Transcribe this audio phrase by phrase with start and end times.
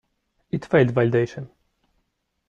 [0.49, 1.49] It failed validation.